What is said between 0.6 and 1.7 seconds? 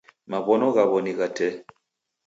ghaw'o ni gha tee.